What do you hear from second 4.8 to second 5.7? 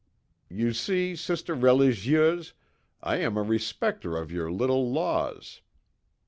laws!"